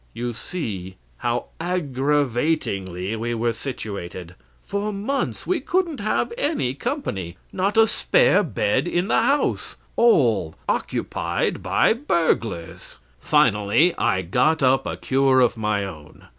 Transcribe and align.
You 0.15 0.33
see 0.33 0.95
how 1.17 1.49
aggravatingly 1.59 3.15
we 3.17 3.35
were 3.35 3.53
situated. 3.53 4.33
For 4.63 4.91
months 4.91 5.45
we 5.45 5.59
couldn't 5.59 5.99
have 5.99 6.33
any 6.39 6.73
company. 6.73 7.37
Not 7.53 7.77
a 7.77 7.85
spare 7.85 8.41
bed 8.41 8.87
in 8.87 9.09
the 9.09 9.21
house; 9.21 9.77
all 9.95 10.55
occupied 10.67 11.61
by 11.61 11.93
burglars. 11.93 12.97
"Finally, 13.19 13.95
I 13.95 14.23
got 14.23 14.63
up 14.63 14.87
a 14.87 14.97
cure 14.97 15.39
of 15.39 15.55
my 15.55 15.85
own. 15.85 16.25